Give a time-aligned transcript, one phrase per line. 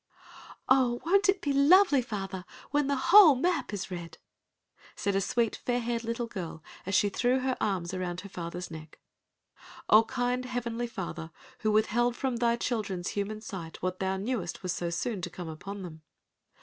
[0.67, 4.17] "Oh, won't it be lovely, father, when the whole map is red?"
[4.95, 8.71] said a sweet fair haired little girl as she threw her arras about her father's
[8.71, 8.99] neck.
[9.91, 11.29] Oh kind Heavenly Father,
[11.59, 15.47] who withheld from Thy children's human sight what Thou knewest was so soon to come
[15.49, 16.01] upon them!